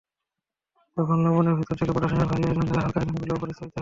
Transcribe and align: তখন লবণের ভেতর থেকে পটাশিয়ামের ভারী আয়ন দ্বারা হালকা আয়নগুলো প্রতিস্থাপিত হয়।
তখন 0.97 1.17
লবণের 1.25 1.55
ভেতর 1.59 1.75
থেকে 1.79 1.91
পটাশিয়ামের 1.91 2.29
ভারী 2.31 2.43
আয়ন 2.43 2.61
দ্বারা 2.61 2.81
হালকা 2.83 2.99
আয়নগুলো 3.01 3.33
প্রতিস্থাপিত 3.33 3.59
হয়। 3.59 3.69